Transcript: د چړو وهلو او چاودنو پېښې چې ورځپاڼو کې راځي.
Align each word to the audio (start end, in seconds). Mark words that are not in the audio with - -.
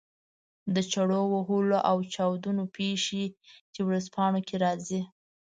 د 0.73 0.75
چړو 0.93 1.21
وهلو 1.33 1.79
او 1.89 1.97
چاودنو 2.13 2.63
پېښې 2.77 3.25
چې 3.73 3.79
ورځپاڼو 3.87 4.39
کې 4.47 4.55
راځي. 4.63 5.01